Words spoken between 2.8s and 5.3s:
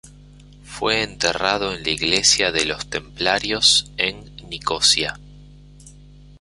Templarios, en Nicosia.